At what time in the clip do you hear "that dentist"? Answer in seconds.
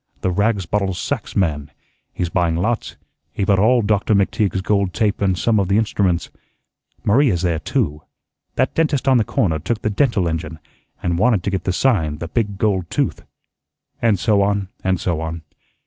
8.55-9.07